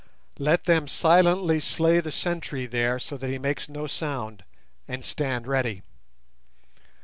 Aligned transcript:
Let 0.39 0.63
them 0.63 0.87
silently 0.87 1.59
slay 1.59 1.99
the 1.99 2.11
sentry 2.11 2.65
there 2.65 2.97
so 2.97 3.17
that 3.17 3.29
he 3.29 3.37
makes 3.37 3.69
no 3.69 3.85
sound, 3.85 4.43
and 4.87 5.05
stand 5.05 5.45
ready. 5.45 5.83